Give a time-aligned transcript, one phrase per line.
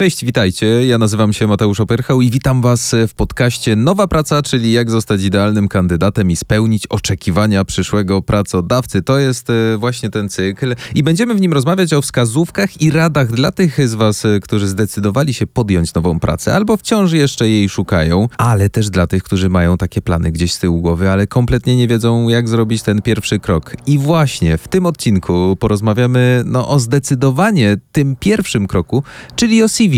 [0.00, 0.86] Cześć, witajcie.
[0.86, 5.22] Ja nazywam się Mateusz Opyrchał i witam Was w podcaście Nowa Praca, czyli jak zostać
[5.22, 9.02] idealnym kandydatem i spełnić oczekiwania przyszłego pracodawcy.
[9.02, 13.32] To jest e, właśnie ten cykl i będziemy w nim rozmawiać o wskazówkach i radach
[13.32, 17.68] dla tych z Was, e, którzy zdecydowali się podjąć nową pracę albo wciąż jeszcze jej
[17.68, 21.76] szukają, ale też dla tych, którzy mają takie plany gdzieś z tyłu głowy, ale kompletnie
[21.76, 23.76] nie wiedzą, jak zrobić ten pierwszy krok.
[23.86, 29.02] I właśnie w tym odcinku porozmawiamy no, o zdecydowanie tym pierwszym kroku,
[29.36, 29.89] czyli o CV.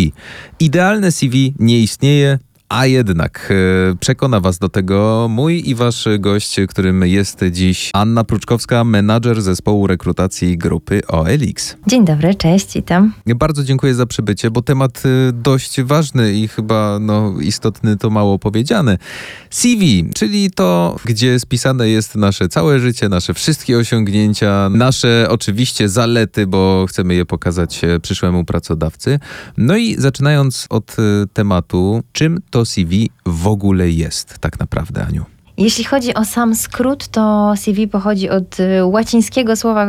[0.61, 2.39] Idealne CV nie istnieje,
[2.73, 3.53] a jednak
[3.93, 9.43] e, przekona Was do tego mój i Wasz gość, którym jest dziś Anna Pruczkowska, menadżer
[9.43, 11.77] zespołu rekrutacji grupy OLX.
[11.87, 13.13] Dzień dobry, cześć, witam.
[13.27, 18.39] Bardzo dziękuję za przybycie, bo temat e, dość ważny i chyba no, istotny to mało
[18.39, 18.99] powiedziane.
[19.51, 26.47] CV, czyli to, gdzie spisane jest nasze całe życie, nasze wszystkie osiągnięcia, nasze oczywiście zalety,
[26.47, 29.19] bo chcemy je pokazać e, przyszłemu pracodawcy.
[29.57, 30.97] No i zaczynając od
[31.33, 35.25] tematu, czym to CV w ogóle jest tak naprawdę, Aniu?
[35.59, 39.87] Jeśli chodzi o sam skrót, to CV pochodzi od y, łacińskiego słowa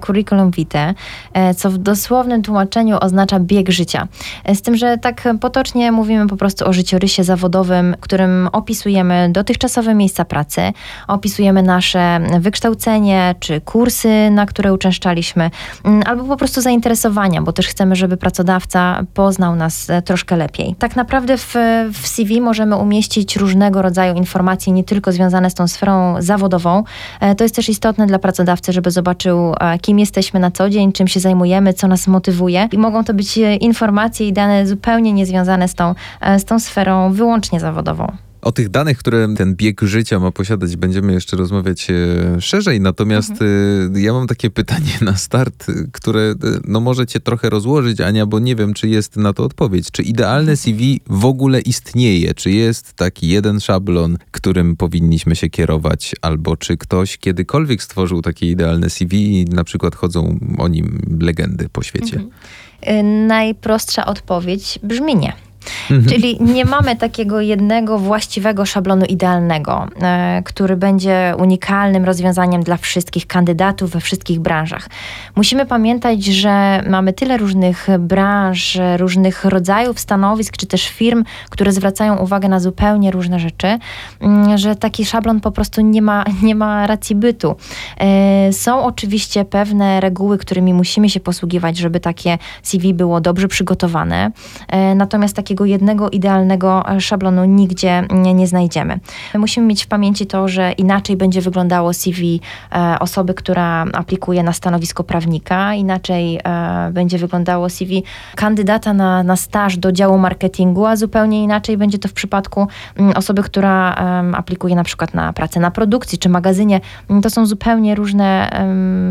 [0.00, 0.94] curriculum vitae,
[1.32, 4.08] e, co w dosłownym tłumaczeniu oznacza bieg życia.
[4.44, 9.94] E, z tym, że tak potocznie mówimy po prostu o życiorysie zawodowym, którym opisujemy dotychczasowe
[9.94, 10.72] miejsca pracy,
[11.08, 15.50] opisujemy nasze wykształcenie czy kursy, na które uczęszczaliśmy,
[15.84, 20.74] mm, albo po prostu zainteresowania, bo też chcemy, żeby pracodawca poznał nas e, troszkę lepiej.
[20.78, 21.54] Tak naprawdę w,
[21.92, 26.84] w CV możemy umieścić różnego rodzaju informacje, nie tylko tylko związane z tą sferą zawodową.
[27.20, 30.92] E, to jest też istotne dla pracodawcy, żeby zobaczył, e, kim jesteśmy na co dzień,
[30.92, 32.68] czym się zajmujemy, co nas motywuje.
[32.72, 35.94] I mogą to być e, informacje i dane zupełnie niezwiązane z tą,
[36.38, 38.25] z tą sferą wyłącznie zawodową.
[38.46, 42.80] O tych danych, które ten bieg życia ma posiadać, będziemy jeszcze rozmawiać e, szerzej.
[42.80, 43.96] Natomiast mhm.
[43.96, 48.26] E, ja mam takie pytanie na start, które e, no może cię trochę rozłożyć, Ania,
[48.26, 49.90] bo nie wiem, czy jest na to odpowiedź.
[49.90, 50.56] Czy idealne mhm.
[50.56, 52.34] CV w ogóle istnieje?
[52.34, 56.14] Czy jest taki jeden szablon, którym powinniśmy się kierować?
[56.22, 61.68] Albo czy ktoś kiedykolwiek stworzył takie idealne CV i na przykład chodzą o nim legendy
[61.68, 62.16] po świecie?
[62.16, 63.26] Mhm.
[63.26, 65.45] Najprostsza odpowiedź brzmi nie.
[65.90, 66.08] Mhm.
[66.08, 73.26] Czyli nie mamy takiego jednego właściwego szablonu idealnego, e, który będzie unikalnym rozwiązaniem dla wszystkich
[73.26, 74.88] kandydatów we wszystkich branżach.
[75.36, 82.16] Musimy pamiętać, że mamy tyle różnych branż, różnych rodzajów stanowisk, czy też firm, które zwracają
[82.16, 83.78] uwagę na zupełnie różne rzeczy,
[84.20, 87.56] mm, że taki szablon po prostu nie ma, nie ma racji bytu.
[87.98, 94.30] E, są oczywiście pewne reguły, którymi musimy się posługiwać, żeby takie CV było dobrze przygotowane.
[94.68, 98.98] E, natomiast takie takiego jednego idealnego e, szablonu nigdzie nie, nie znajdziemy.
[99.34, 102.40] Musimy mieć w pamięci to, że inaczej będzie wyglądało CV
[102.72, 109.36] e, osoby, która aplikuje na stanowisko prawnika, inaczej e, będzie wyglądało CV kandydata na, na
[109.36, 113.94] staż do działu marketingu, a zupełnie inaczej będzie to w przypadku mm, osoby, która
[114.34, 116.80] aplikuje na przykład na pracę na produkcji czy magazynie.
[117.10, 118.50] Mm, to są zupełnie różne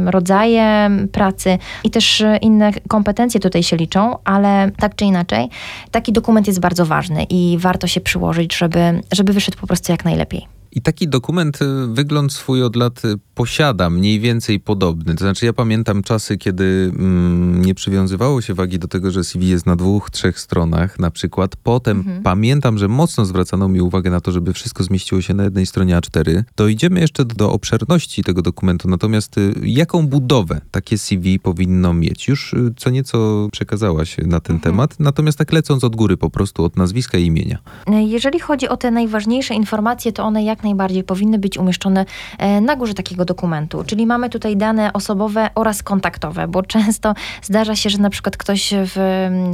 [0.05, 5.50] rodzaje pracy i też inne kompetencje tutaj się liczą, ale tak czy inaczej,
[5.91, 9.91] taki dokument dokument jest bardzo ważny i warto się przyłożyć, żeby, żeby wyszedł po prostu
[9.91, 10.47] jak najlepiej.
[10.75, 15.16] I taki dokument, y, wygląd swój od lat y, posiada, mniej więcej podobny.
[15.16, 19.50] To znaczy, ja pamiętam czasy, kiedy mm, nie przywiązywało się wagi do tego, że CV
[19.50, 21.56] jest na dwóch, trzech stronach na przykład.
[21.56, 22.24] Potem mhm.
[22.24, 25.97] pamiętam, że mocno zwracano mi uwagę na to, żeby wszystko zmieściło się na jednej stronie
[25.97, 26.44] A4.
[26.56, 28.90] Dojdziemy jeszcze do obszerności tego dokumentu.
[28.90, 32.28] Natomiast y, jaką budowę takie CV powinno mieć?
[32.28, 34.59] Już co nieco przekazałaś na ten mhm.
[34.59, 35.00] temat.
[35.00, 37.58] Natomiast tak lecąc od góry po prostu, od nazwiska i imienia.
[37.88, 42.06] Jeżeli chodzi o te najważniejsze informacje, to one jak najbardziej powinny być umieszczone
[42.38, 43.84] e, na górze takiego dokumentu.
[43.84, 48.74] Czyli mamy tutaj dane osobowe oraz kontaktowe, bo często zdarza się, że na przykład ktoś
[48.74, 48.96] w,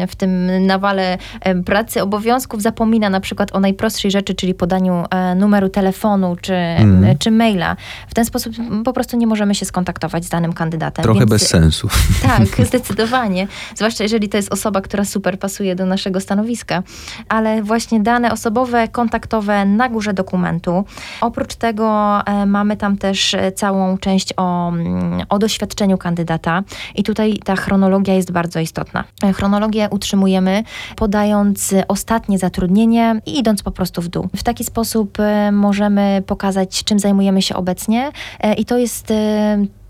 [0.09, 5.35] w tym nawale e, pracy, obowiązków zapomina na przykład o najprostszej rzeczy, czyli podaniu e,
[5.35, 7.17] numeru telefonu czy, mm.
[7.17, 7.75] czy maila.
[8.07, 8.53] W ten sposób
[8.85, 11.03] po prostu nie możemy się skontaktować z danym kandydatem.
[11.03, 11.87] Trochę Więc, bez sensu.
[12.21, 13.47] Tak, zdecydowanie.
[13.75, 16.83] Zwłaszcza jeżeli to jest osoba, która super pasuje do naszego stanowiska.
[17.29, 20.85] Ale właśnie dane osobowe, kontaktowe na górze dokumentu.
[21.21, 26.63] Oprócz tego e, mamy tam też e, całą część o, mm, o doświadczeniu kandydata
[26.95, 29.03] i tutaj ta chronologia jest bardzo istotna.
[29.23, 30.63] E, chronologię utrzymujemy
[30.95, 34.29] podając ostatnie zatrudnienie i idąc po prostu w dół.
[34.35, 35.17] W taki sposób
[35.51, 38.11] możemy pokazać, czym zajmujemy się obecnie
[38.57, 39.13] i to jest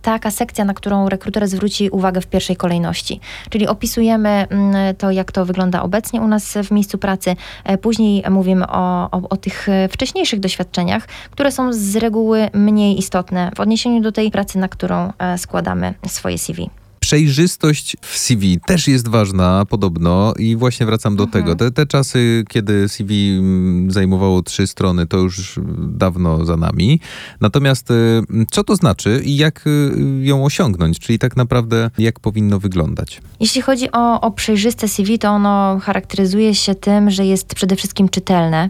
[0.02, 3.20] taka sekcja, na którą rekruter zwróci uwagę w pierwszej kolejności.
[3.50, 7.36] Czyli opisujemy mm, to, jak to wygląda obecnie u nas w miejscu pracy.
[7.64, 13.52] E, później mówimy o, o, o tych wcześniejszych doświadczeniach, które są z reguły mniej istotne
[13.56, 16.81] w odniesieniu do tej pracy, na którą e, składamy swoje CV
[17.12, 21.44] Przejrzystość w CV też jest ważna podobno i właśnie wracam do Mhm.
[21.44, 21.56] tego.
[21.56, 27.00] Te, te czasy, kiedy CV mm, zajmowało trzy strony, to już dawno za nami.
[27.42, 29.92] Natomiast y, co to znaczy i jak y,
[30.22, 31.00] ją osiągnąć?
[31.00, 33.22] Czyli tak naprawdę jak powinno wyglądać?
[33.40, 38.10] Jeśli chodzi o, o przejrzyste CV, to ono charakteryzuje się tym, że jest przede wszystkim
[38.10, 38.70] czytelne,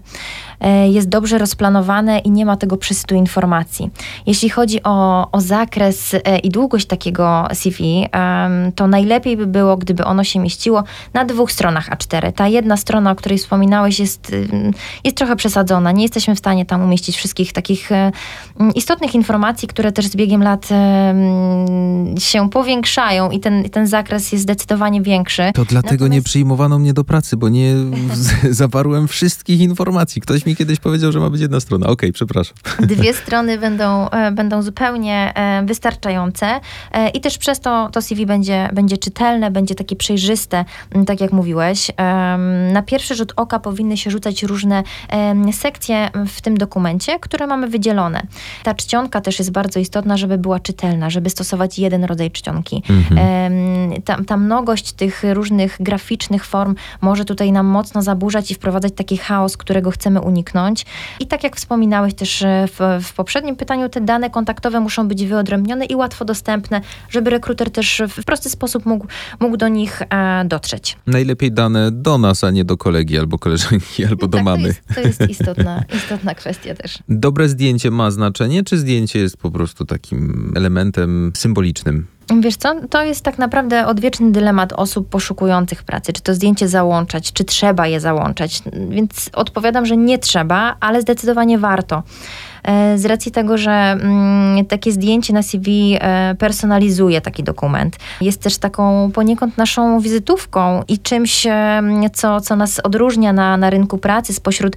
[0.60, 3.90] e, jest dobrze rozplanowane i nie ma tego przesytu informacji.
[4.28, 8.31] Jeśli chodzi o, o zakres e, i długość takiego CV, em,
[8.76, 10.84] to najlepiej by było, gdyby ono się mieściło
[11.14, 12.32] na dwóch stronach A4.
[12.32, 14.36] Ta jedna strona, o której wspominałeś, jest,
[15.04, 15.92] jest trochę przesadzona.
[15.92, 18.12] Nie jesteśmy w stanie tam umieścić wszystkich takich e,
[18.60, 20.70] m, istotnych informacji, które też z biegiem lat
[22.20, 25.52] się powiększają i ten, ten zakres jest zdecydowanie większy.
[25.54, 27.74] To dlatego nie Natomiast- przyjmowano mnie do pracy, bo nie
[28.50, 30.22] zawarłem wszystkich informacji.
[30.22, 31.88] Ktoś mi kiedyś powiedział, że ma być jedna strona.
[31.88, 32.58] Okej, przepraszam.
[32.80, 36.60] Dwie strony będą, e, będą zupełnie e, wystarczające
[37.14, 40.66] i też przez to to CV będzie, będzie czytelne, będzie takie przejrzyste,
[40.96, 41.92] m, tak jak mówiłeś.
[42.74, 44.84] Na pierwszy rzut oka powinny się rzucać różne
[45.52, 48.22] sekcje w tym dokumencie, które mamy wydzielone.
[48.64, 52.84] Ta czcionka też jest bardzo istotna, żeby była czytelna, żeby stosować jeden rodzaj czcionki.
[52.90, 53.22] Mhm.
[54.06, 59.18] Ta, ta mnogość tych różnych graficznych form może tutaj nam mocno zaburzać i wprowadzać taki
[59.18, 60.86] chaos, którego chcemy uniknąć.
[61.20, 65.26] I tak jak wspominałeś też e, w, w poprzednim pytaniu, te dane kontaktowe muszą być
[65.26, 69.08] wyodrębnione i łatwo dostępne, żeby rekruter też w prosty sposób mógł,
[69.40, 70.98] mógł do nich e, dotrzeć.
[71.08, 74.62] Najlepiej dane do nas, a nie do kolegi albo koleżanki, albo do tak, mamy.
[74.62, 77.00] To jest, to jest istotna, istotna kwestia też.
[77.10, 82.08] Dobre zdjęcie ma znaczenie, czy zdjęcie jest po prostu takim elementem symbolicznym?
[82.40, 86.14] Wiesz co, to jest tak naprawdę odwieczny dylemat osób poszukujących pracy.
[86.14, 88.62] Czy to zdjęcie załączać, czy trzeba je załączać.
[88.90, 92.04] Więc odpowiadam, że nie trzeba, ale zdecydowanie warto.
[92.64, 97.98] E, Z racji tego, że mm, takie zdjęcie na CV e, personalizuje taki dokument.
[98.22, 101.82] Jest też taką poniekąd naszą wizytówką i czymś, e,
[102.14, 104.76] co, co nas odróżnia na, na rynku pracy spośród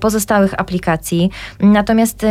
[0.00, 1.30] pozostałych aplikacji.
[1.60, 2.26] Natomiast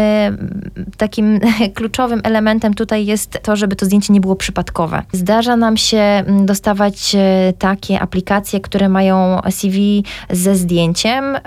[0.97, 1.39] takim
[1.75, 5.01] kluczowym elementem tutaj jest to, żeby to zdjęcie nie było przypadkowe.
[5.11, 7.15] Zdarza nam się mm, dostawać
[7.59, 11.37] takie aplikacje, które mają CV ze zdjęciem,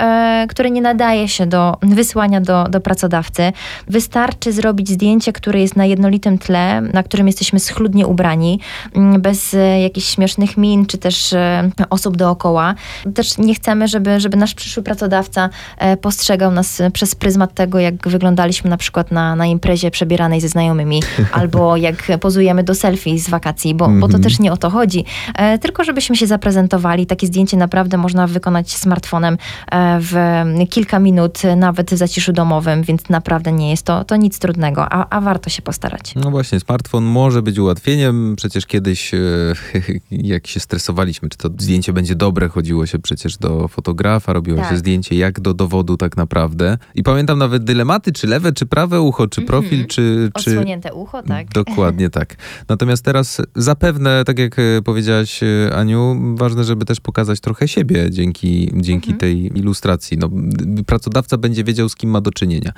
[0.48, 3.45] które nie nadaje się do wysłania do, do pracodawcy.
[3.88, 8.60] Wystarczy zrobić zdjęcie, które jest na jednolitym tle, na którym jesteśmy schludnie ubrani,
[8.94, 12.74] mm, bez e, jakichś śmiesznych min, czy też e, osób dookoła.
[13.14, 15.48] Też nie chcemy, żeby, żeby nasz przyszły pracodawca
[15.78, 20.48] e, postrzegał nas przez pryzmat tego, jak wyglądaliśmy na przykład na, na imprezie przebieranej ze
[20.48, 21.02] znajomymi,
[21.32, 24.22] albo jak pozujemy do selfie z wakacji, bo, bo to Mhm.
[24.22, 25.04] też nie o to chodzi.
[25.60, 27.06] Tylko żebyśmy się zaprezentowali.
[27.06, 29.38] Takie zdjęcie naprawdę można wykonać smartfonem
[30.00, 30.14] w
[30.70, 35.06] kilka minut, nawet w zaciszu domowym, więc naprawdę nie jest to, to nic trudnego, a,
[35.10, 36.14] a warto się postarać.
[36.14, 38.34] No właśnie, smartfon może być ułatwieniem.
[38.36, 39.18] Przecież kiedyś, e,
[40.10, 44.70] jak się stresowaliśmy, czy to zdjęcie będzie dobre, chodziło się przecież do fotografa, robiło Tak.
[44.70, 46.78] się zdjęcie jak do dowodu tak naprawdę.
[46.94, 49.46] I pamiętam nawet dylematy, czy lewe, czy prawe ucho, czy Mhm.
[49.62, 50.30] profil, czy...
[50.38, 50.50] czy...
[50.50, 51.48] Odsłonięte ucho, tak?
[51.48, 52.36] Dokładnie tak.
[52.68, 58.10] Natomiast teraz zapewne, tak jak e, powiedziałaś e, Aniu, ważne, żeby też pokazać trochę siebie
[58.10, 59.18] dzięki, dzięki Mhm.
[59.20, 60.18] tej ilustracji.
[60.18, 60.30] No,
[60.86, 62.72] pracodawca będzie wiedział, z kim ma do czynienia.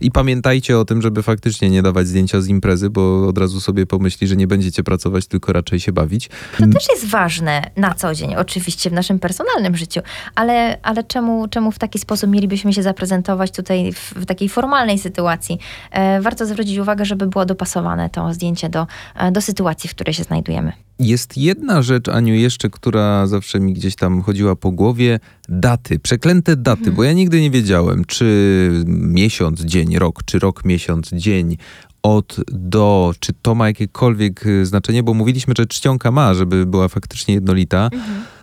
[0.00, 3.86] I pamiętajcie o tym, żeby faktycznie nie dawać zdjęcia z imprezy, bo od razu sobie
[3.86, 6.30] pomyśli, że nie będziecie pracować, tylko raczej się bawić.
[6.58, 10.00] To też jest ważne na co dzień, oczywiście w naszym personalnym życiu,
[10.34, 14.98] ale, ale czemu, czemu w taki sposób mielibyśmy się zaprezentować tutaj w, w takiej formalnej
[14.98, 15.58] sytuacji?
[15.90, 20.14] E, warto zwrócić uwagę, żeby było dopasowane to zdjęcie do, e, do sytuacji, w której
[20.14, 20.72] się znajdujemy.
[21.00, 25.20] Jest jedna rzecz, Aniu, jeszcze, która zawsze mi gdzieś tam chodziła po głowie.
[25.48, 31.10] Daty, przeklęte daty, bo ja nigdy nie wiedziałem, czy miesiąc, dzień, rok, czy rok, miesiąc,
[31.12, 31.56] dzień,
[32.02, 36.88] od do, czy to ma jakiekolwiek y, znaczenie, bo mówiliśmy, że czcionka ma, żeby była
[36.88, 37.90] faktycznie jednolita,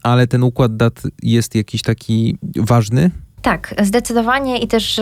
[0.03, 3.11] ale ten układ dat jest jakiś taki ważny?
[3.47, 5.01] Tak, zdecydowanie i też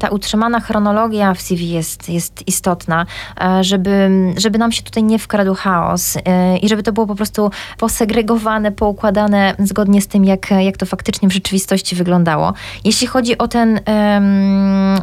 [0.00, 3.06] ta utrzymana chronologia w CV jest, jest istotna,
[3.40, 7.14] e, żeby, żeby nam się tutaj nie wkradł chaos e, i żeby to było po
[7.14, 12.52] prostu posegregowane, poukładane zgodnie z tym, jak, jak to faktycznie w rzeczywistości wyglądało.
[12.84, 13.80] Jeśli chodzi o, ten,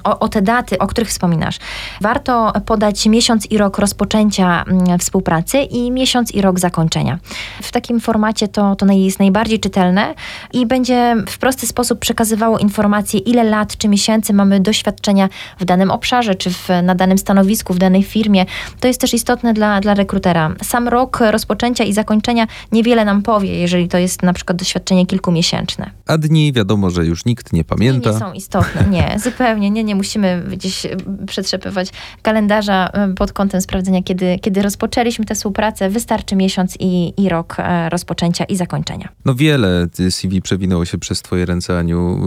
[0.04, 1.60] o, o te daty, o których wspominasz,
[2.02, 4.66] warto podać miesiąc i rok rozpoczęcia
[5.00, 7.20] współpracy i miesiąc i rok zakończenia.
[7.62, 10.13] W takim formacie to, to jest najbardziej czytelne
[10.54, 15.65] i będzie w prosty sposób przekazywało informacje informacje, ile lat czy miesięcy mamy doświadczenia w
[15.65, 18.46] danym obszarze, czy w, na danym stanowisku, w danej firmie.
[18.80, 20.56] To jest też istotne dla, dla rekrutera.
[20.63, 25.92] Sam rok rozpoczęcia i zakończenia niewiele nam powie, jeżeli to jest na przykład doświadczenie kilkumiesięczne.
[26.08, 28.10] A dni wiadomo, że już nikt nie pamięta.
[28.10, 30.88] Nie, nie są istotne, nie, zupełnie, nie, nie musimy gdzieś
[31.27, 31.89] przetrzepywać
[32.22, 35.89] kalendarza pod kątem sprawdzenia, kiedy, kiedy rozpoczęliśmy tę współpracę.
[35.89, 39.10] Wystarczy miesiąc i, i rok e, rozpoczęcia i zakończenia.
[39.25, 42.20] No wiele CV przewinęło się przez twoje ręce, Aniu,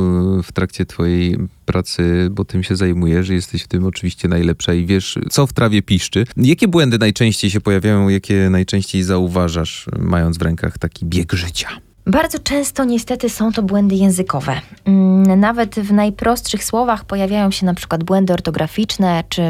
[0.43, 5.19] w trakcie twojej pracy, bo tym się zajmujesz, jesteś w tym oczywiście najlepsza i wiesz,
[5.31, 6.25] co w trawie piszczy.
[6.37, 11.69] Jakie błędy najczęściej się pojawiają, jakie najczęściej zauważasz, mając w rękach taki bieg życia?
[12.07, 14.61] Bardzo często niestety są to błędy językowe.
[14.85, 19.43] Mm, nawet w najprostszych słowach pojawiają się na przykład błędy ortograficzne, czy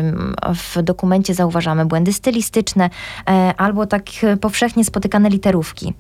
[0.55, 2.91] w dokumencie zauważamy błędy stylistyczne,
[3.29, 4.05] e, albo tak
[4.41, 5.95] powszechnie spotykane literówki.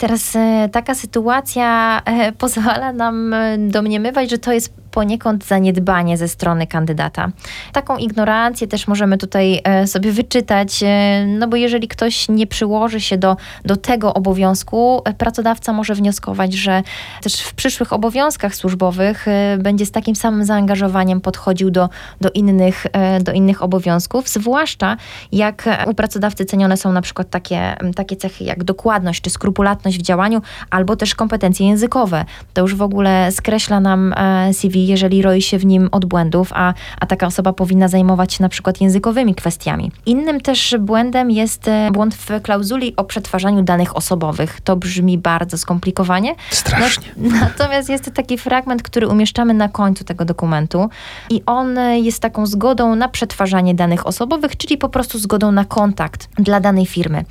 [0.00, 6.66] Teraz e, taka sytuacja e, pozwala nam domniemywać, że to jest poniekąd zaniedbanie ze strony
[6.66, 7.28] kandydata.
[7.72, 13.00] Taką ignorancję też możemy tutaj e, sobie wyczytać, e, no bo jeżeli ktoś nie przyłoży
[13.00, 16.82] się do, do tego obowiązku, e, pracodawca może wnioskować, że
[17.22, 19.26] też w przyszłych obowiązkach służbowych
[19.58, 21.88] będzie z takim samym zaangażowaniem podchodził do,
[22.20, 22.86] do, innych,
[23.20, 24.96] do innych obowiązków, zwłaszcza
[25.32, 30.02] jak u pracodawcy cenione są na przykład takie, takie cechy jak dokładność czy skrupulatność w
[30.02, 32.24] działaniu, albo też kompetencje językowe.
[32.54, 34.14] To już w ogóle skreśla nam
[34.52, 38.42] CV jeżeli roi się w nim od błędów, a, a taka osoba powinna zajmować się
[38.42, 39.92] na przykład językowymi kwestiami.
[40.06, 44.60] Innym też błędem jest e, błąd w klauzuli o przetwarzaniu danych osobowych.
[44.60, 46.34] To brzmi bardzo skomplikowanie.
[46.50, 47.08] Strasznie.
[47.40, 50.88] Natomiast jest to taki fragment, który umieszczamy na końcu tego dokumentu
[51.30, 56.28] i on jest taką zgodą na przetwarzanie danych osobowych, czyli po prostu zgodą na kontakt
[56.38, 57.24] dla danej firmy.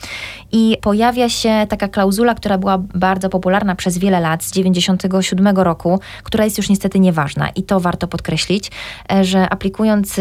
[0.52, 6.00] I pojawia się taka klauzula, która była bardzo popularna przez wiele lat, z 97 roku,
[6.24, 8.72] która jest już niestety nieważna i to warto podkreślić,
[9.12, 10.20] e, że aplikując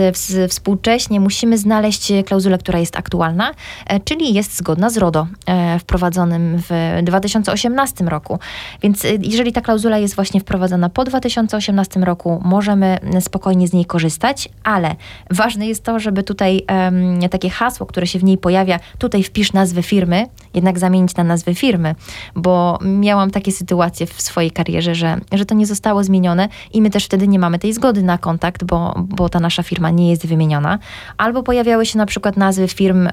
[0.49, 3.51] współcześnie musimy znaleźć klauzulę, która jest aktualna,
[3.87, 8.39] e, czyli jest zgodna z RODO e, wprowadzonym w 2018 roku.
[8.83, 14.49] Więc jeżeli ta klauzula jest właśnie wprowadzona po 2018 roku, możemy spokojnie z niej korzystać,
[14.65, 14.97] ale
[15.31, 19.53] ważne jest to, żeby tutaj um, takie hasło, które się w niej pojawia, tutaj wpisz
[19.53, 21.95] nazwę firmy, jednak zamienić na nazwę firmy,
[22.35, 26.91] bo miałam takie sytuacje w swojej karierze, że, że to nie zostało zmienione i my
[26.91, 30.27] też wtedy nie mamy tej zgody na kontakt, bo, bo ta nasza firma nie jest
[30.27, 30.79] wymieniona.
[31.17, 33.09] Albo pojawiały się na przykład nazwy firm,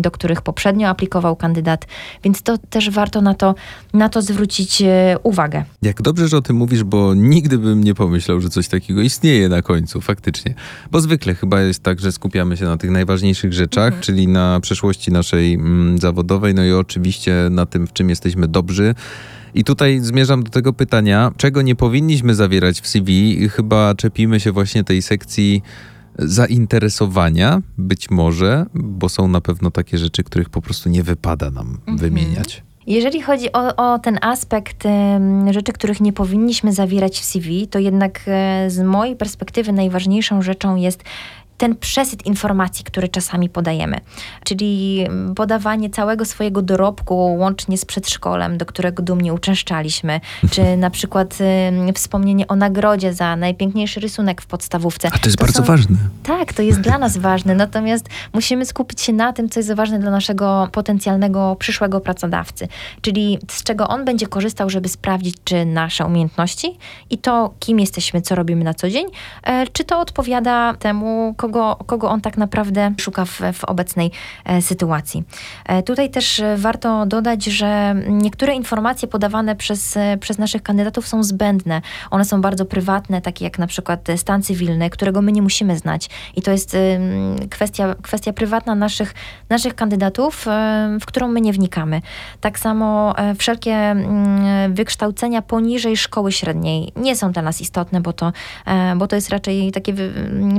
[0.00, 1.86] do których poprzednio aplikował kandydat,
[2.24, 3.54] więc to też warto na to,
[3.94, 5.64] na to zwrócić e, uwagę.
[5.82, 9.48] Jak dobrze, że o tym mówisz, bo nigdy bym nie pomyślał, że coś takiego istnieje
[9.48, 10.54] na końcu, faktycznie.
[10.90, 14.02] Bo zwykle chyba jest tak, że skupiamy się na tych najważniejszych rzeczach, mhm.
[14.02, 18.94] czyli na przeszłości naszej mm, zawodowej, no i oczywiście na tym, w czym jesteśmy dobrzy.
[19.54, 23.48] I tutaj zmierzam do tego pytania, czego nie powinniśmy zawierać w CV.
[23.48, 25.62] Chyba czepimy się właśnie tej sekcji
[26.18, 31.68] zainteresowania, być może, bo są na pewno takie rzeczy, których po prostu nie wypada nam
[31.68, 31.98] mhm.
[31.98, 32.62] wymieniać.
[32.86, 34.84] Jeżeli chodzi o, o ten aspekt
[35.50, 40.76] rzeczy, których nie powinniśmy zawierać w CV, to jednak e, z mojej perspektywy najważniejszą rzeczą
[40.76, 41.04] jest
[41.58, 43.96] ten przesyt informacji, który czasami podajemy.
[44.44, 50.20] Czyli podawanie całego swojego dorobku, łącznie z przedszkolem, do którego dumnie uczęszczaliśmy,
[50.52, 51.38] czy na przykład
[51.88, 55.08] y, wspomnienie o nagrodzie za najpiękniejszy rysunek w podstawówce.
[55.12, 55.64] A to jest to bardzo są...
[55.64, 55.96] ważne.
[56.22, 59.98] Tak, to jest dla nas ważne, natomiast musimy skupić się na tym, co jest ważne
[59.98, 62.68] dla naszego potencjalnego przyszłego pracodawcy,
[63.00, 66.78] czyli z czego on będzie korzystał, żeby sprawdzić, czy nasze umiejętności
[67.10, 69.06] i to, kim jesteśmy, co robimy na co dzień,
[69.42, 71.47] e, czy to odpowiada temu, kogo,
[71.86, 74.10] kogo on tak naprawdę szuka w, w obecnej
[74.44, 75.24] e, sytuacji.
[75.64, 81.22] E, tutaj też warto dodać, że niektóre informacje podawane przez, e, przez naszych kandydatów są
[81.22, 81.82] zbędne.
[82.10, 86.10] One są bardzo prywatne, takie jak na przykład stan cywilny, którego my nie musimy znać.
[86.36, 86.76] I to jest
[87.50, 89.14] kwestia, kwestia prywatna naszych,
[89.48, 90.46] naszych kandydatów,
[91.00, 92.02] w którą my nie wnikamy.
[92.40, 93.96] Tak samo wszelkie
[94.68, 98.32] wykształcenia poniżej szkoły średniej nie są dla nas istotne, bo to,
[98.96, 99.94] bo to jest raczej takie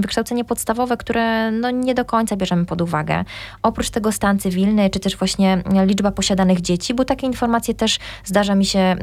[0.01, 3.23] wykształcenie podstawowe, podstawowe, które no, nie do końca bierzemy pod uwagę.
[3.63, 8.55] Oprócz tego stan cywilny, czy też właśnie liczba posiadanych dzieci, bo takie informacje też zdarza
[8.55, 8.95] mi się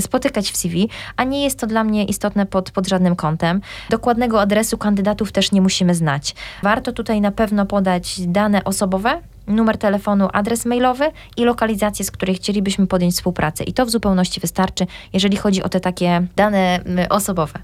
[0.00, 3.60] spotykać w CV, a nie jest to dla mnie istotne pod, pod żadnym kątem.
[3.90, 6.34] Dokładnego adresu kandydatów też nie musimy znać.
[6.62, 11.04] Warto tutaj na pewno podać dane osobowe, numer telefonu, adres mailowy
[11.36, 13.64] i lokalizację, z której chcielibyśmy podjąć współpracę.
[13.64, 16.80] I to w zupełności wystarczy, jeżeli chodzi o te takie dane
[17.10, 17.58] osobowe.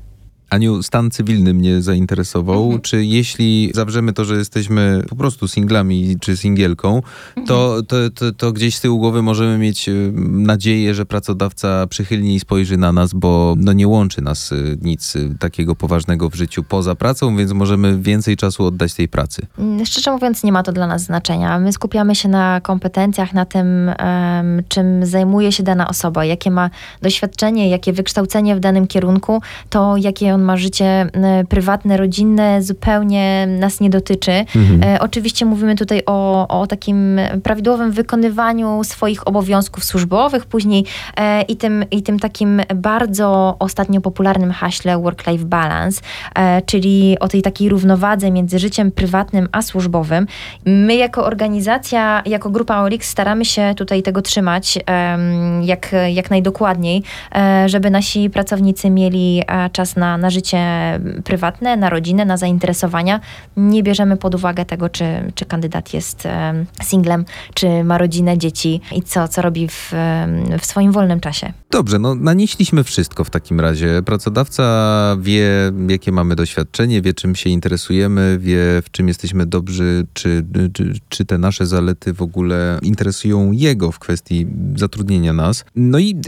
[0.50, 2.64] Aniu, stan cywilny mnie zainteresował.
[2.64, 2.80] Mhm.
[2.80, 7.02] Czy jeśli zawrzemy to, że jesteśmy po prostu singlami czy singielką,
[7.46, 12.40] to, to, to, to, gdzieś z tyłu głowy możemy mieć y, nadzieję, że pracodawca przychylniej
[12.40, 16.62] spojrzy na nas, bo no nie łączy nas y, nic y, takiego poważnego w życiu
[16.62, 19.46] poza pracą, więc możemy więcej czasu oddać tej pracy.
[19.58, 21.58] Mm, szczerze mówiąc, nie ma to dla nas znaczenia.
[21.58, 23.66] My skupiamy się na kompetencjach, na tym,
[23.98, 26.70] um, czym zajmuje się dana osoba, jakie ma
[27.02, 31.06] doświadczenie, jakie wykształcenie w danym kierunku, to jakie on ma życie
[31.48, 34.32] prywatne, rodzinne, zupełnie nas nie dotyczy.
[34.32, 34.82] Mhm.
[34.82, 40.84] E, oczywiście mówimy tutaj o, o takim prawidłowym wykonywaniu swoich obowiązków służbowych, później
[41.16, 46.02] e, i, tym, i tym takim bardzo ostatnio popularnym haśle work-life balance,
[46.34, 50.26] e, czyli o tej takiej równowadze między życiem prywatnym a służbowym.
[50.66, 55.18] My jako organizacja, jako grupa ORIX staramy się tutaj tego trzymać e,
[55.62, 57.02] jak, jak najdokładniej,
[57.34, 60.60] e, żeby nasi pracownicy mieli e, czas na, na życie
[61.24, 63.20] prywatne, na rodzinę, na zainteresowania.
[63.56, 65.04] Nie bierzemy pod uwagę tego, czy,
[65.34, 66.28] czy kandydat jest
[66.82, 69.92] singlem, czy ma rodzinę, dzieci i co, co robi w,
[70.60, 71.52] w swoim wolnym czasie.
[71.70, 74.02] Dobrze, no nanieśliśmy wszystko w takim razie.
[74.02, 75.48] Pracodawca wie,
[75.88, 81.24] jakie mamy doświadczenie, wie, czym się interesujemy, wie, w czym jesteśmy dobrzy, czy, czy, czy
[81.24, 85.64] te nasze zalety w ogóle interesują jego w kwestii zatrudnienia nas.
[85.76, 86.20] No i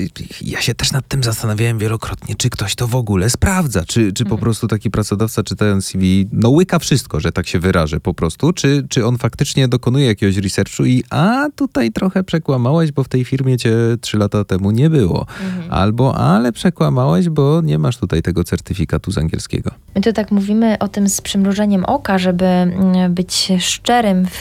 [0.43, 4.25] ja się też nad tym zastanawiałem wielokrotnie, czy ktoś to w ogóle sprawdza, czy, czy
[4.25, 4.41] po mhm.
[4.41, 8.87] prostu taki pracodawca czytając CV, no łyka wszystko, że tak się wyrażę po prostu, czy,
[8.89, 13.57] czy on faktycznie dokonuje jakiegoś researchu i a tutaj trochę przekłamałeś, bo w tej firmie
[13.57, 15.21] cię trzy lata temu nie było.
[15.21, 15.73] Mhm.
[15.73, 19.71] Albo ale przekłamałeś, bo nie masz tutaj tego certyfikatu z angielskiego.
[19.95, 24.41] My tu tak mówimy o tym z przymrużeniem oka, żeby mm, być szczerym w,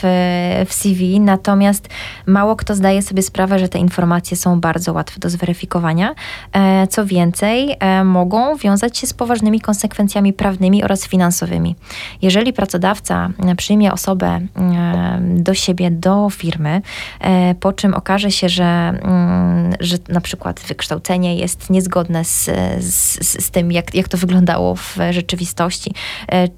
[0.68, 1.90] w CV, natomiast
[2.26, 6.16] mało kto zdaje sobie sprawę, że te informacje są bardzo łatwe do zweryfikowania.
[6.54, 11.76] E, co więcej, e, mogą wiązać się z poważnymi konsekwencjami prawnymi oraz finansowymi.
[12.22, 14.40] Jeżeli pracodawca e, przyjmie osobę
[15.22, 16.82] do siebie, do firmy,
[17.60, 22.46] po czym okaże się, że, mm, że na przykład wykształcenie jest niezgodne z,
[22.80, 25.94] z, z tym, jak, jak to wyglądało w rzeczywistości,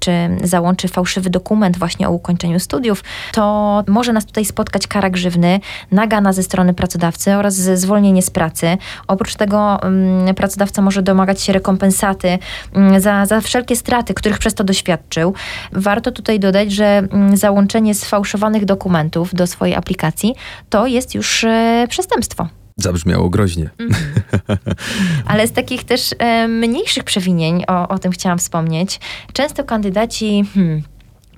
[0.00, 0.12] czy
[0.44, 5.60] załączy fałszywy dokument właśnie o ukończeniu studiów, to może nas tutaj spotkać kara grzywny,
[5.92, 8.78] nagana ze strony pracodawcy oraz zwolnienie z pracy.
[9.06, 12.38] Oprócz tego um, pracodawca może domagać się rekompensaty
[12.98, 15.34] za, za wszelkie straty, których przez to doświadczył.
[15.72, 20.34] Warto tutaj dodać, że um, załączenie sfałszowanych dokumentów do swojej aplikacji
[20.70, 22.48] to jest już e, przestępstwo.
[22.76, 23.70] Zabrzmiało groźnie.
[23.78, 23.92] Mm.
[25.30, 29.00] Ale z takich też e, mniejszych przewinień, o, o tym chciałam wspomnieć,
[29.32, 30.44] często kandydaci.
[30.54, 30.82] Hmm,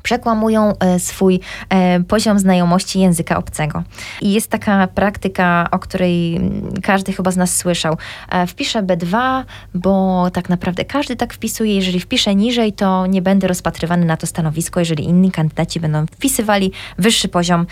[0.03, 3.83] przekłamują e, swój e, poziom znajomości języka obcego.
[4.21, 6.41] I jest taka praktyka, o której
[6.83, 7.97] każdy chyba z nas słyszał.
[8.29, 11.77] E, wpiszę B2, bo tak naprawdę każdy tak wpisuje.
[11.77, 16.73] Jeżeli wpiszę niżej, to nie będę rozpatrywany na to stanowisko, jeżeli inni kandydaci będą wpisywali
[16.99, 17.67] wyższy poziom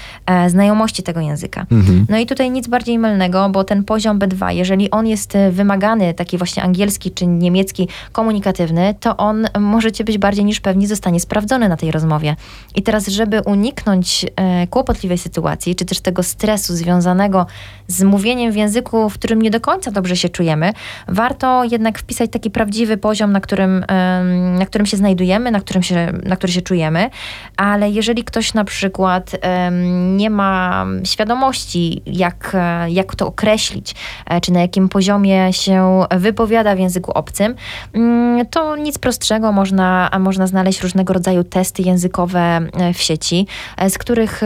[0.49, 1.66] znajomości tego języka.
[1.71, 2.07] Mhm.
[2.09, 6.38] No i tutaj nic bardziej mylnego, bo ten poziom B2, jeżeli on jest wymagany, taki
[6.38, 11.77] właśnie angielski czy niemiecki komunikatywny, to on możecie być bardziej niż pewni zostanie sprawdzony na
[11.77, 12.37] tej rozmowie rozmowie.
[12.74, 17.46] I teraz, żeby uniknąć e, kłopotliwej sytuacji, czy też tego stresu związanego
[17.87, 20.72] z mówieniem w języku, w którym nie do końca dobrze się czujemy,
[21.09, 24.24] warto jednak wpisać taki prawdziwy poziom, na którym, e,
[24.59, 27.11] na którym się znajdujemy, na, którym się, na który się czujemy.
[27.56, 29.70] Ale jeżeli ktoś na przykład e,
[30.16, 33.94] nie ma świadomości, jak, e, jak to określić,
[34.26, 37.54] e, czy na jakim poziomie się wypowiada w języku obcym,
[37.92, 43.46] mm, to nic prostszego, można, można znaleźć różnego rodzaju testy językowe, językowe e, w sieci,
[43.77, 44.40] e, z których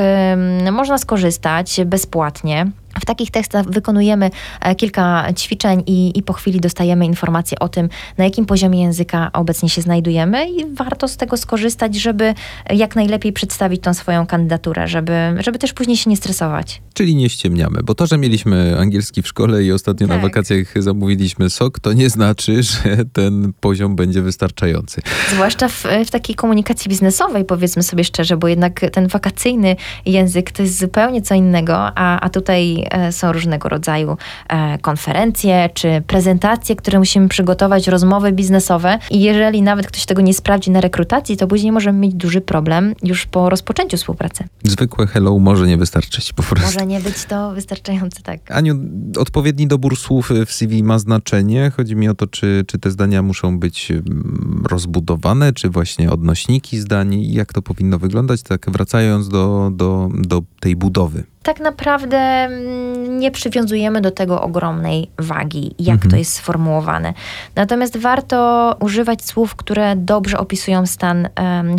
[0.73, 2.67] można skorzystać bezpłatnie.
[3.01, 4.31] W takich tekstach wykonujemy
[4.61, 9.31] e, kilka ćwiczeń i, i, po chwili dostajemy informacje o tym, na jakim poziomie języka
[9.33, 12.35] obecnie się znajdujemy i warto z tego skorzystać, żeby
[12.71, 16.83] jak najlepiej przedstawić tą swoją kandydaturę, żeby, żeby też później się nie stresować.
[16.95, 20.17] Czyli nie ściemniamy, bo to, że mieliśmy angielski w szkole i ostatnio tak.
[20.17, 25.03] na wakacjach zamówiliśmy sok, to nie znaczy, że ten poziom będzie wystarczający.
[25.33, 29.77] Zwłaszcza w, w takiej komunikacji biznesowej, powiedzmy sobie szczerze, bo jednak ten wakacyjny
[30.07, 34.17] język to jest zupełnie co innego, a, a tutaj E, są różnego rodzaju
[34.49, 40.35] e, konferencje czy prezentacje, które musimy przygotować, rozmowy biznesowe i jeżeli nawet ktoś tego nie
[40.35, 44.45] sprawdzi na rekrutacji, to później możemy mieć duży problem już po rozpoczęciu współpracy.
[44.65, 46.67] Zwykłe hello może nie wystarczyć po prostu.
[46.67, 48.51] Może nie być to wystarczające, tak.
[48.51, 48.75] Aniu,
[49.19, 51.73] odpowiedni dobór słów w CV ma znaczenie.
[51.77, 56.79] Chodzi mi o to, czy, czy te zdania muszą być mm, rozbudowane, czy właśnie odnośniki
[56.79, 57.23] zdań.
[57.23, 61.25] Jak to powinno wyglądać, tak wracając do, do, do tej budowy.
[61.45, 66.11] Tak naprawdę mm, nie przywiązujemy do tego ogromnej wagi, jak Mhm.
[66.11, 67.15] to jest sformułowane.
[67.57, 71.29] Natomiast warto używać słów, które dobrze opisują stan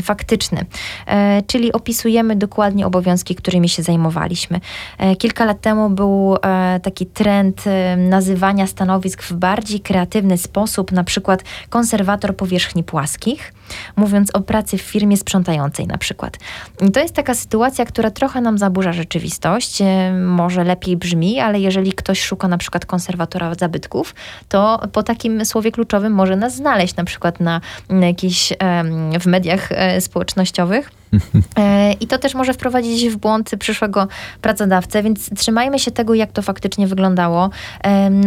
[0.03, 0.65] faktyczny,
[1.07, 4.59] e, czyli opisujemy dokładnie obowiązki, którymi się zajmowaliśmy.
[4.97, 10.91] E, kilka lat temu był e, taki trend e, nazywania stanowisk w bardziej kreatywny sposób,
[10.91, 13.53] na przykład konserwator powierzchni płaskich,
[13.95, 16.37] mówiąc o pracy w firmie sprzątającej na przykład.
[16.81, 19.81] I to jest taka sytuacja, która trochę nam zaburza rzeczywistość.
[19.81, 24.15] E, Może lepiej brzmi, ale jeżeli ktoś szuka na przykład konserwatora zabytków,
[24.49, 29.25] to po takim słowie kluczowym może nas znaleźć na przykład na, na jakichś em, w
[29.25, 30.91] mediach e, społecznościowych.
[31.57, 34.07] E, I to też może wprowadzić w błąd przyszłego
[34.41, 37.49] pracodawcę, więc trzymajmy się tego, jak to faktycznie wyglądało.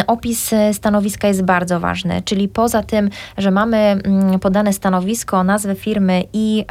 [0.07, 5.75] Opis e, stanowiska jest bardzo ważny, czyli poza tym, że mamy mm, podane stanowisko, nazwę
[5.75, 6.65] firmy i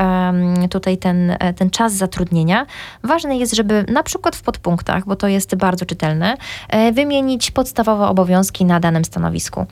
[0.69, 2.65] tutaj ten, e, ten czas zatrudnienia,
[3.03, 6.37] ważne jest, żeby na przykład w podpunktach, bo to jest bardzo czytelne,
[6.93, 9.65] wymienić podstawowe obowiązki na danym stanowisku.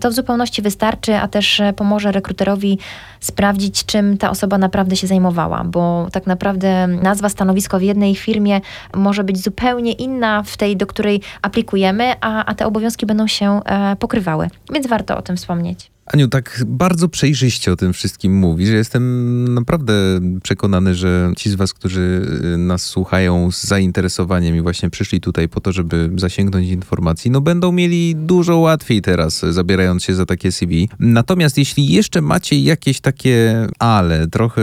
[0.00, 2.78] To w zupełności wystarczy, a też pomoże rekruterowi
[3.20, 8.60] sprawdzić, czym ta osoba naprawdę się zajmowała, bo tak naprawdę nazwa stanowiska w jednej firmie
[8.94, 13.60] może być zupełnie inna w tej, do której aplikujemy, a, a te obowiązki będą się
[13.64, 14.48] e, pokrywały.
[14.72, 15.93] Więc warto o tym wspomnieć.
[16.06, 18.68] Aniu, tak bardzo przejrzyście o tym wszystkim mówisz.
[18.68, 19.94] Jestem naprawdę
[20.42, 25.48] przekonany, że ci z Was, którzy y, nas słuchają z zainteresowaniem i właśnie przyszli tutaj
[25.48, 30.52] po to, żeby zasięgnąć informacji, no będą mieli dużo łatwiej teraz, zabierając się za takie
[30.52, 30.88] CV.
[30.98, 34.62] Natomiast jeśli jeszcze macie jakieś takie ale, trochę,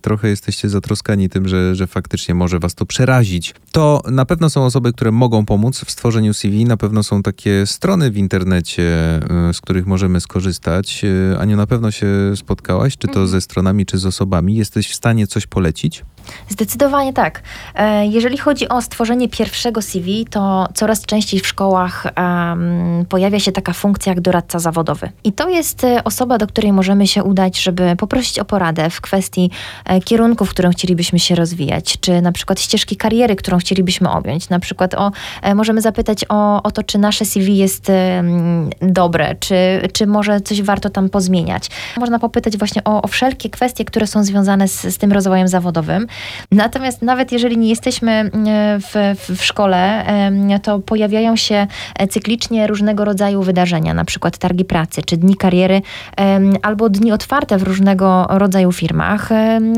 [0.00, 4.64] trochę jesteście zatroskani tym, że, że faktycznie może Was to przerazić, to na pewno są
[4.64, 6.64] osoby, które mogą pomóc w stworzeniu CV.
[6.64, 8.82] Na pewno są takie strony w internecie,
[9.50, 10.77] y, z których możemy skorzystać.
[11.04, 14.54] Y, Aniu, na pewno się spotkałaś, czy to ze stronami, czy z osobami.
[14.56, 16.04] Jesteś w stanie coś polecić?
[16.48, 17.42] Zdecydowanie tak.
[17.74, 23.52] E, Jeżeli chodzi o stworzenie pierwszego CV, to coraz częściej w szkołach em, pojawia się
[23.52, 25.10] taka funkcja jak doradca zawodowy.
[25.24, 29.00] I to jest e, osoba, do której możemy się udać, żeby poprosić o poradę w
[29.00, 29.50] kwestii
[29.84, 34.48] e, kierunku, w którym chcielibyśmy się rozwijać, czy na przykład ścieżki kariery, którą chcielibyśmy objąć.
[34.48, 35.10] Na przykład o,
[35.54, 39.54] możemy zapytać o, o to, czy nasze CV jest em, dobre, czy,
[39.92, 41.70] czy może coś warto tam pozmieniać.
[41.96, 46.06] Można popytać właśnie o, o wszelkie kwestie, które są związane z, z tym rozwojem zawodowym.
[46.52, 48.30] Natomiast nawet jeżeli nie jesteśmy e,
[48.80, 50.04] w, w, w szkole,
[50.62, 51.66] to pojawiają się
[51.98, 55.82] e, cyklicznie różnego rodzaju wydarzenia, na przykład targi pracy, czy dni kariery,
[56.62, 59.28] albo dni otwarte w różnego rodzaju firmach,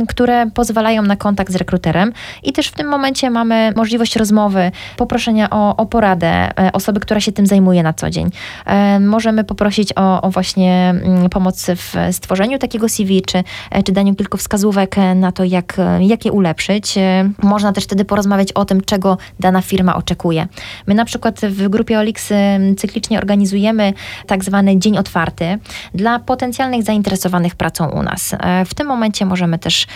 [0.09, 5.51] które pozwalają na kontakt z rekruterem i też w tym momencie mamy możliwość rozmowy, poproszenia
[5.51, 8.31] o, o poradę e, osoby, która się tym zajmuje na co dzień.
[9.01, 13.45] Możemy poprosić o, o właśnie mm, pomoc w stworzeniu takiego CV, czy,
[13.85, 16.99] czy daniu kilku wskazówek na to, jak, e, ulepszyć.
[16.99, 20.49] E, Można też wtedy porozmawiać o tym, czego dana firma oczekuje.
[20.87, 23.93] My na przykład w grupie Olix em, cyklicznie organizujemy
[24.27, 25.59] tak zwany dzień otwarty
[25.95, 28.35] dla potencjalnych zainteresowanych pracą u nas.
[28.41, 29.87] E, W tym momencie możemy też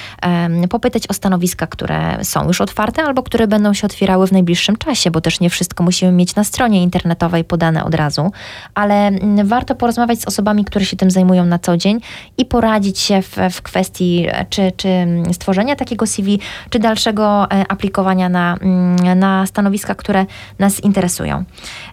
[0.71, 5.11] popytać o stanowiska, które są już otwarte albo które będą się otwierały w najbliższym czasie,
[5.11, 8.33] bo też nie wszystko musimy mieć na stronie internetowej podane od razu,
[8.75, 12.01] ale mm, warto porozmawiać z osobami, które się tym zajmują na co dzień
[12.39, 16.24] i poradzić się w, w kwestii e, czy, czy mm, stworzenia takiego CV,
[16.71, 20.27] czy dalszego e, aplikowania na, mm, na stanowiska, które
[20.59, 21.45] nas interesują.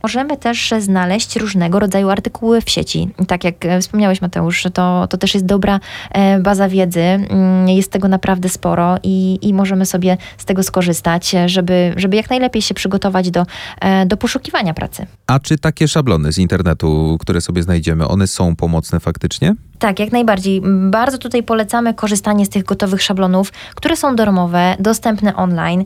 [0.04, 3.10] Możemy też znaleźć różnego rodzaju artykuły w sieci.
[3.28, 5.80] Tak jak e, wspomniałeś, Mateusz, to, to też jest dobra
[6.12, 7.02] e, baza wiedzy.
[7.02, 12.30] Mm, Jest tego naprawdę sporo i, i możemy sobie z tego skorzystać, żeby, żeby jak
[12.30, 13.46] najlepiej się przygotować do,
[14.06, 15.06] do poszukiwania pracy.
[15.28, 19.56] A czy takie szablony z internetu, które sobie znajdziemy, one są pomocne faktycznie?
[19.82, 20.62] Tak, jak najbardziej.
[20.90, 25.86] Bardzo tutaj polecamy korzystanie z tych gotowych szablonów, które są darmowe, dostępne online,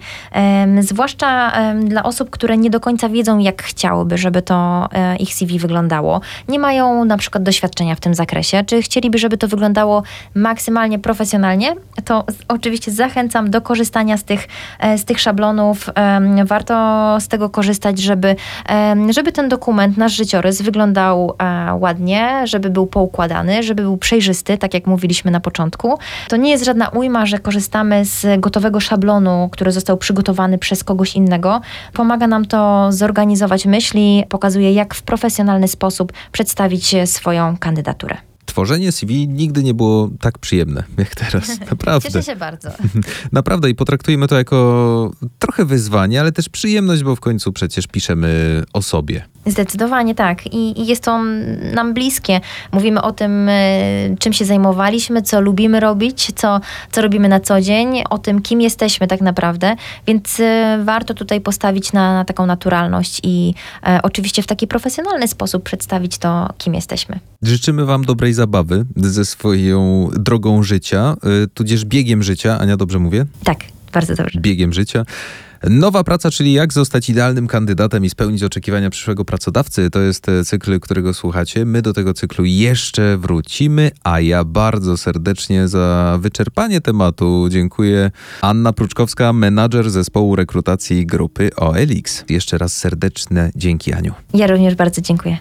[0.80, 5.60] zwłaszcza dla osób, które nie do końca wiedzą, jak chciałyby, żeby to e, ich CV
[5.60, 6.22] wyglądało.
[6.48, 10.04] Nie mają na przykład doświadczenia w tym zakresie, czy chcieliby, żeby to wyglądało
[10.36, 14.48] maksymalnie profesjonalnie, to oczywiście zachęcam do korzystania z tych,
[14.80, 15.90] e, z tych szablonów.
[16.46, 16.76] Warto
[17.20, 18.36] z tego korzystać, żeby,
[19.10, 24.74] żeby ten dokument, nasz życiorys wyglądał e, ładnie, żeby był poukładany, żeby był przejrzysty, tak
[24.74, 25.98] jak mówiliśmy na początku.
[26.30, 31.16] To nie jest żadna ujma, że korzystamy z gotowego szablonu, który został przygotowany przez kogoś
[31.16, 31.62] innego.
[31.94, 38.18] Pomaga nam to zorganizować myśli, pokazuje jak w profesjonalny sposób przedstawić swoją kandydaturę.
[38.46, 41.60] Tworzenie CV nigdy nie było tak przyjemne jak teraz.
[41.72, 42.10] Naprawdę.
[42.10, 42.70] Cieszę się bardzo.
[43.32, 48.64] Naprawdę i potraktujmy to jako trochę wyzwanie, ale też przyjemność, bo w końcu przecież piszemy
[48.74, 49.26] o sobie.
[49.46, 50.54] Zdecydowanie tak.
[50.54, 51.24] I, I jest to
[51.74, 52.42] nam bliskie.
[52.72, 53.56] Mówimy o tym, e,
[54.20, 56.60] czym się zajmowaliśmy, co lubimy robić, co,
[56.92, 59.76] co robimy na co dzień, o tym, kim jesteśmy tak naprawdę.
[60.08, 63.54] Więc e, warto tutaj postawić na, na taką naturalność i
[63.88, 67.20] e, oczywiście w taki profesjonalny sposób przedstawić to, kim jesteśmy.
[67.42, 71.16] Życzymy Wam dobrej zabawy ze swoją drogą życia,
[71.54, 72.60] tudzież biegiem życia.
[72.60, 73.26] Ania, dobrze mówię?
[73.44, 73.58] Tak,
[73.94, 74.40] bardzo dobrze.
[74.40, 75.06] Biegiem życia.
[75.64, 80.44] Nowa praca, czyli jak zostać idealnym kandydatem i spełnić oczekiwania przyszłego pracodawcy, to jest e,
[80.44, 81.66] cykl, którego słuchacie.
[81.66, 88.12] My do tego cyklu jeszcze wrócimy, a ja bardzo serdecznie za wyczerpanie tematu dziękuję.
[88.42, 92.24] Anna Pruczkowska, menadżer zespołu rekrutacji grupy OLX.
[92.30, 94.14] Jeszcze raz serdeczne dzięki, Aniu.
[94.34, 95.38] Ja również bardzo dziękuję.